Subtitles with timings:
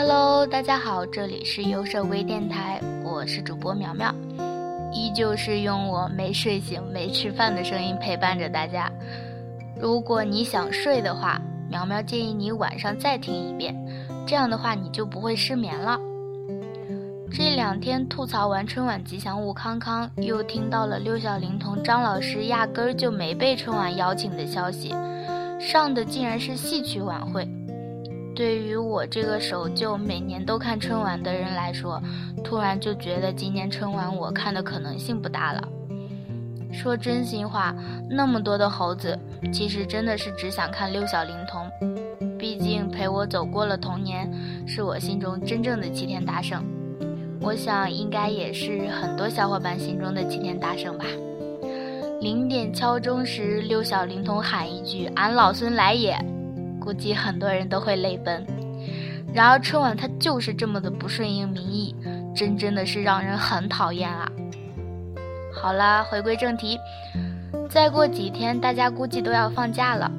[0.00, 4.14] Hello，大家好，这里是优设微电台，我是主播苗苗，
[4.92, 8.88] 依旧是用我没睡醒、没吃饭的声音陪伴着大家。
[9.76, 13.74] 如果你想睡的话，苗苗建议你晚上再听一遍，
[14.24, 15.98] 这样的话你就不会失眠了。
[17.32, 24.94] 这两天吐槽完春晚吉祥物康康，又听到了六小龄童张老师压根儿就没被春晚邀请的消息，
[25.58, 27.44] 上的竟然是戏曲晚会。
[28.38, 32.00] 对于我这个守旧每年都看春晚的人来说，
[32.44, 35.68] 突然就觉得今年春晚我看的可能性不大了。
[36.72, 37.74] 说真心话，
[38.08, 39.18] 那么多的猴子，
[39.52, 41.68] 其实真的是只想看六小龄童，
[42.38, 44.32] 毕竟陪我走过了童年，
[44.68, 46.64] 是我心中真正的齐天大圣。
[47.40, 51.04] 我想，应该也是很多小伙伴心中的齐天大圣吧。
[52.20, 56.16] 零点敲钟时，六小龄童喊一句“俺老孙来也”，
[56.88, 58.46] 估计很多人都会泪奔。
[59.34, 61.94] 然而，春晚它就是这么的不顺应民意，
[62.34, 64.26] 真真的是让人很讨厌啊。
[65.52, 66.78] 好了，回归正题，
[67.68, 70.10] 再过几天大家估计都要放假了，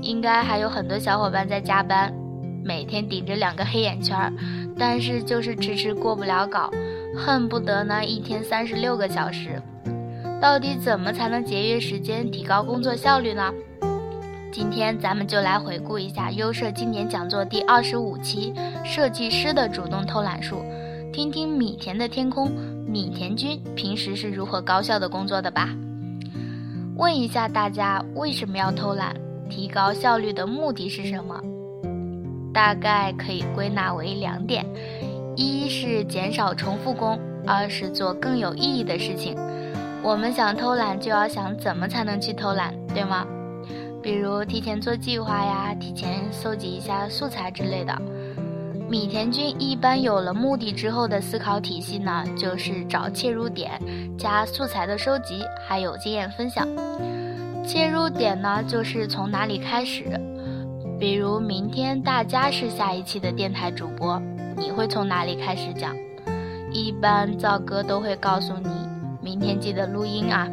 [0.00, 2.10] 应该还有很多小伙伴在加班，
[2.64, 4.34] 每天顶着两个黑眼圈。
[4.78, 6.70] 但是就是迟迟过不了稿，
[7.14, 9.60] 恨不得呢一天三十六个小时。
[10.40, 13.52] 到底怎么才能节约时间、提高工作效率呢？
[14.54, 18.52] 今天咱们就来回顾一下优设经典讲座第二十五期
[18.84, 20.62] 《设计师的主动偷懒术》，
[21.10, 22.52] 听听米田的天空，
[22.86, 25.70] 米田君平时是如何高效的工作的吧。
[26.94, 29.16] 问一下大家，为什么要偷懒？
[29.50, 31.34] 提高效率的目的是什么？
[32.54, 34.64] 大概可以归纳为两点：
[35.34, 39.36] 一是减少重复工，二是做更有意义的事情。
[40.00, 43.26] 我们想偷懒，就要想怎么才能去偷懒，对吗？
[44.04, 47.98] 比如提前做计划呀，提前搜集一下素材之类的。
[48.86, 53.80] 米田君一般有了目的之后的思考体系呢，就是找切入点，
[54.18, 56.68] 加素材的收集，还有经验分享。
[57.66, 60.04] 切入点呢，就是从哪里开始。
[61.00, 64.20] 比如明天大家是下一期的电台主播，
[64.54, 65.96] 你会从哪里开始讲？
[66.70, 68.68] 一般赵哥都会告诉你，
[69.22, 70.46] 明天记得录音啊。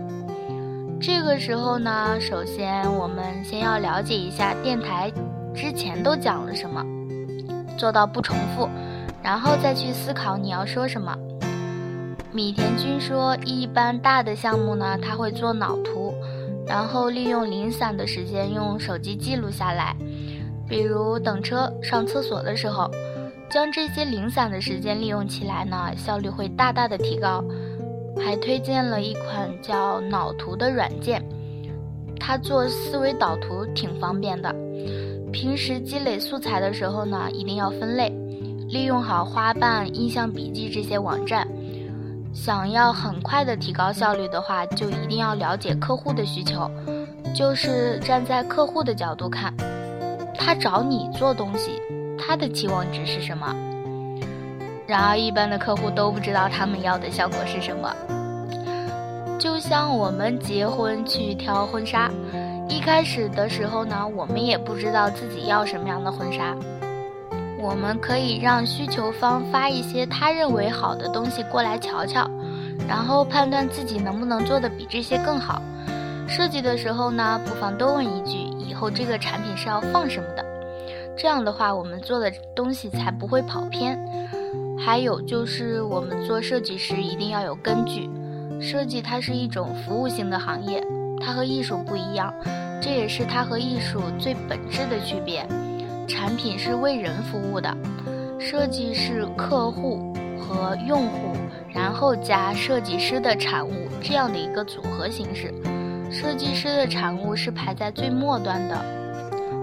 [1.01, 5.11] 这个时候呢，首先我们先要了解一下电台
[5.55, 6.85] 之前都讲了什么，
[7.75, 8.69] 做到不重复，
[9.23, 11.17] 然后再去思考你要说什么。
[12.31, 16.13] 米田君说，一般大的项目呢，他会做脑图，
[16.67, 19.95] 然后利用零散的时间用手机记录下来。
[20.69, 22.91] 比如等车、上厕所的时候，
[23.49, 27.43] 将这些零散的时间利用起来呢，效率会大大的提高。
[28.19, 31.23] 还推荐了一款叫脑图的软件，
[32.19, 34.53] 它做思维导图挺方便的。
[35.31, 38.09] 平时积累素材的时候呢，一定要分类，
[38.67, 41.47] 利用好花瓣、印象笔记这些网站。
[42.33, 46.69] 想要很快的提高效率的话，就一定要了解客户的需求，
[47.35, 49.53] 就是站在客户的角度看。
[50.33, 51.81] 他找你做东西，
[52.17, 53.55] 他的期望值是什么？
[54.91, 57.95] 然而，一般的客户都不知道他们要的效果是什么。
[59.39, 62.11] 就像我们结婚去挑婚纱，
[62.67, 66.53] 一开始的时候呢，我们也不知道自己要什么样的婚纱。
[67.57, 72.29] 我们可以让需求方发一些他认为好的东西过来瞧瞧，
[72.85, 75.61] 然后判断自己能不能做的比这些更好。
[76.27, 78.37] 设计的时候呢，不妨多问一句。
[78.59, 80.43] 以后这个产品是要放什么的？
[81.17, 83.97] 这样的话，我们做的东西才不会跑偏。
[84.83, 88.09] 还有就是，我们做设计师一定要有根据。
[88.59, 90.83] 设计它是一种服务性的行业，
[91.19, 92.33] 它和艺术不一样，
[92.81, 95.47] 这也是它和艺术最本质的区别。
[96.07, 97.77] 产品是为人服务的，
[98.39, 101.37] 设计是客户和用户，
[101.69, 103.71] 然后加设计师的产物
[104.01, 105.53] 这样的一个组合形式。
[106.09, 108.75] 设计师的产物是排在最末端的，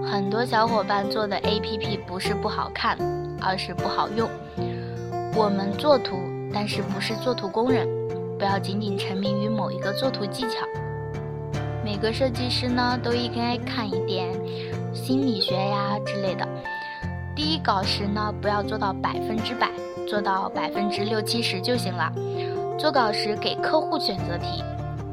[0.09, 2.97] 很多小伙伴做的 APP 不是不好看，
[3.41, 4.29] 而是不好用。
[5.39, 6.17] 我们做图，
[6.53, 7.87] 但是不是做图工人，
[8.37, 10.67] 不要仅仅沉迷于某一个做图技巧。
[11.81, 14.37] 每个设计师呢，都应该看一点
[14.93, 16.45] 心理学呀之类的。
[17.33, 19.71] 第一稿时呢，不要做到百分之百，
[20.09, 22.11] 做到百分之六七十就行了。
[22.77, 24.61] 做稿时给客户选择题。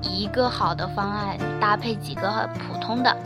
[0.03, 3.17] 一个好的方案搭配几个普通的，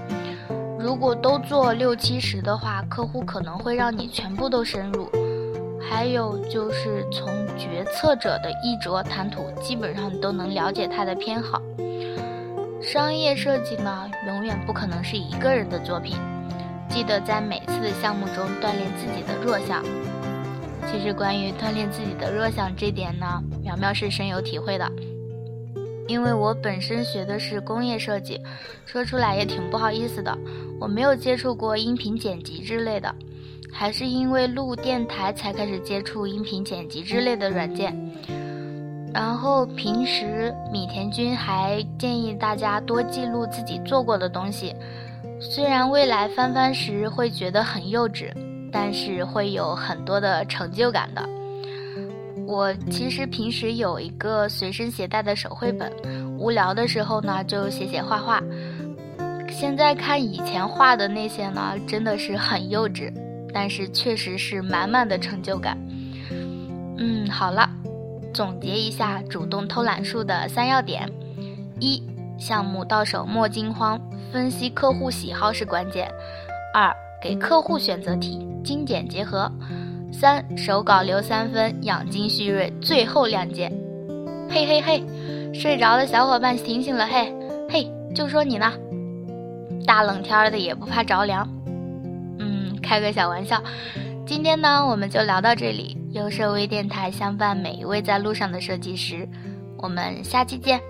[0.79, 5.09] 如果都做六七十的话，客户可能会让你全部都深入。
[5.91, 7.27] 还有就是从
[7.59, 11.61] 决策者的衣着谈吐，基本上都能了解他的偏好。
[12.81, 16.17] 商业设计呢，永远不可能是一个人的作品，
[16.89, 19.85] 记得在每次的项目中锻炼自己的弱项。
[20.87, 24.89] 其实关于锻炼自己的弱项这点呢，苗苗是深有体会的。
[26.07, 28.41] 因为我本身学的是工业设计，
[28.87, 30.39] 说出来也挺不好意思的。
[30.81, 33.13] 我没有接触过音频剪辑之类的，
[33.73, 37.97] 还是因为录电台才开始接触音频剪辑之类的软件。
[39.13, 44.75] 然后平时米田君还建议大家多记录自己做过的东西，
[45.41, 48.31] 虽然未来翻翻时会觉得很幼稚，
[48.71, 51.29] 但是会有很多的成就感的。
[52.47, 55.93] 我其实平时有一个随身携带的手绘本，
[56.39, 58.41] 无聊的时候呢就写写画画。
[59.49, 63.13] 现在看以前画的那些呢，真的是很幼稚，
[63.53, 65.77] 但是确实是满满的成就感。
[66.99, 67.69] 嗯，好了，
[68.33, 71.11] 总结一下主动偷懒术的三要点：
[71.79, 72.03] 一、
[72.39, 74.01] 项目到手莫惊慌，
[74.33, 76.07] 分析客户喜好是关键；
[76.75, 79.51] 二、给客户选择题，精简结合。
[80.13, 83.73] 三手稿留三分，养精蓄锐，最后亮剑。
[84.51, 85.05] 嘿嘿嘿，
[85.55, 87.33] 睡着的小伙伴醒醒了嘿，
[87.71, 88.73] 嘿，就说你呢，
[89.87, 91.49] 大冷天的也不怕着凉。
[92.91, 93.63] 开个小玩笑。
[94.27, 95.97] 今天呢，我们就聊到这里。
[96.11, 99.29] 优设微电台相伴每一位在路上的设计师，
[99.79, 100.81] 我们下期见，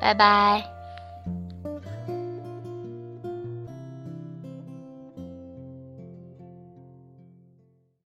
[0.00, 0.73] 拜拜。